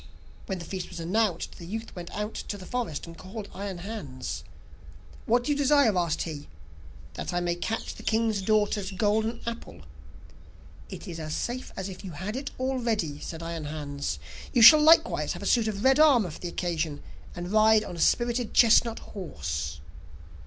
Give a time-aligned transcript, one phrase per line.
[0.47, 3.77] When the feast was announced, the youth went out to the forest, and called Iron
[3.77, 4.43] Hans.
[5.27, 6.47] 'What do you desire?' asked he.
[7.13, 9.81] 'That I may catch the king's daughter's golden apple.'
[10.89, 14.17] 'It is as safe as if you had it already,' said Iron Hans.
[14.51, 17.03] 'You shall likewise have a suit of red armour for the occasion,
[17.35, 19.81] and ride on a spirited chestnut horse.